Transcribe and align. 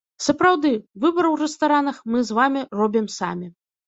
Сапраўды, 0.25 0.69
выбар 1.03 1.27
у 1.29 1.33
рэстаранах 1.41 1.99
мы 2.13 2.21
з 2.31 2.37
вамі 2.39 2.65
робім 2.81 3.05
самі. 3.19 3.51